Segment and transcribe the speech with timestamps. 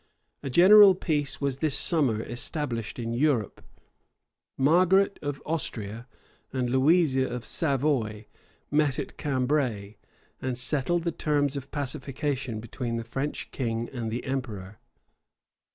[0.41, 3.63] A general peace was this summer established in Europe.
[4.57, 6.07] Margaret of Austria
[6.51, 8.25] and Louisa of Savoy
[8.71, 9.97] met at Cambray,
[10.41, 14.79] and settled the terms of pacification between the French king and the emperor.